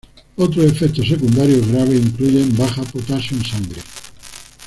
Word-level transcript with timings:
Otros 0.35 0.65
efectos 0.65 1.07
secundarios 1.07 1.67
graves 1.67 2.03
incluyen 2.03 2.57
baja 2.57 2.81
potasio 2.81 3.37
en 3.37 3.45
sangre. 3.45 3.81